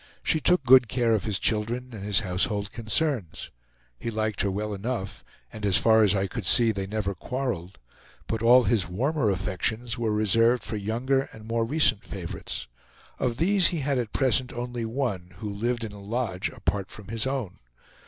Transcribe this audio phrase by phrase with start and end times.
[0.23, 3.51] She took good care of his children and his household concerns.
[3.99, 7.77] He liked her well enough, and as far as I could see they never quarreled;
[8.25, 12.65] but all his warmer affections were reserved for younger and more recent favorites.
[13.19, 17.09] Of these he had at present only one, who lived in a lodge apart from
[17.09, 17.59] his own.